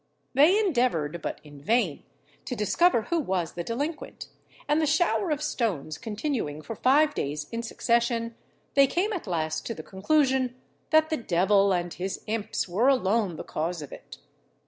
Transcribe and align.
They 0.33 0.57
endeavoured, 0.57 1.21
but 1.21 1.39
in 1.43 1.61
vain, 1.61 2.01
to 2.45 2.55
discover 2.55 3.03
who 3.03 3.19
was 3.19 3.53
the 3.53 3.63
delinquent; 3.63 4.29
and 4.67 4.81
the 4.81 4.87
shower 4.87 5.29
of 5.29 5.43
stones 5.43 5.99
continuing 5.99 6.63
for 6.63 6.75
five 6.75 7.13
days 7.13 7.47
in 7.51 7.61
succession, 7.61 8.33
they 8.73 8.87
came 8.87 9.13
at 9.13 9.27
last 9.27 9.63
to 9.67 9.75
the 9.75 9.83
conclusion 9.83 10.55
that 10.89 11.11
the 11.11 11.17
devil 11.17 11.71
and 11.71 11.93
his 11.93 12.23
imps 12.25 12.67
were 12.67 12.87
alone 12.89 13.35
the 13.35 13.43
cause 13.43 13.83
of 13.83 13.91
it. 13.91 14.17